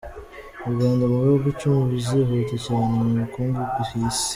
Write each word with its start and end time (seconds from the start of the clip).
U 0.65 0.69
Rwanda 0.73 1.03
mu 1.11 1.17
bihugu 1.23 1.45
icumi 1.53 1.81
bizihuta 1.93 2.55
cyane 2.65 2.87
mu 3.03 3.09
bukungu 3.21 3.61
ku 3.73 3.79
isi 4.07 4.27